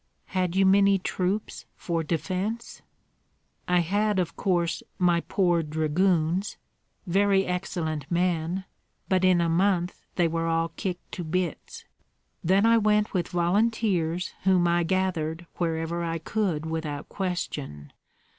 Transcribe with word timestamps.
"Had 0.33 0.55
you 0.55 0.65
many 0.65 0.97
troops 0.97 1.67
for 1.75 2.01
defence?" 2.01 2.81
"I 3.67 3.81
had, 3.81 4.17
of 4.17 4.35
course, 4.35 4.81
my 4.97 5.21
poor 5.27 5.61
dragoons, 5.61 6.57
very 7.05 7.45
excellent 7.45 8.09
men, 8.11 8.65
but 9.09 9.23
in 9.23 9.39
a 9.39 9.47
month 9.47 10.01
they 10.15 10.27
were 10.27 10.47
all 10.47 10.69
kicked 10.69 11.11
to 11.11 11.23
bits. 11.23 11.85
Then 12.43 12.65
I 12.65 12.79
went 12.79 13.13
with 13.13 13.27
volunteers 13.27 14.33
whom 14.43 14.67
I 14.67 14.81
gathered 14.81 15.45
wherever 15.57 16.03
I 16.03 16.17
could 16.17 16.65
without 16.65 17.07
question. 17.07 17.93